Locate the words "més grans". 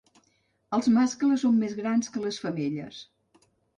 1.65-2.09